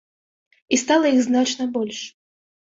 І 0.77 0.79
стала 0.85 1.05
іх 1.17 1.21
значна 1.29 1.71
больш. 1.79 2.03